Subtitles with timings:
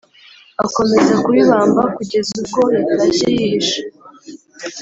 [0.65, 3.79] akomeza kuba ibamba kugeza ubwo yatashye yihishe